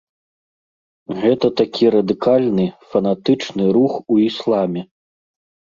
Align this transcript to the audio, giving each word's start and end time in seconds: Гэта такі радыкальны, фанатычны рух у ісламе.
Гэта 1.25 1.47
такі 1.61 1.85
радыкальны, 1.97 2.65
фанатычны 2.95 3.63
рух 3.79 3.93
у 4.13 4.23
ісламе. 4.27 4.81